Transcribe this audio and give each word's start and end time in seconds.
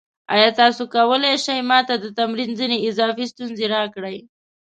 ایا 0.33 0.49
تاسو 0.59 0.81
کولی 0.93 1.31
شئ 1.45 1.59
ما 1.69 1.79
ته 1.87 1.95
د 2.03 2.05
تمرین 2.19 2.51
ځینې 2.59 2.77
اضافي 2.89 3.25
ستونزې 3.31 3.65
راکړئ؟ 3.75 4.17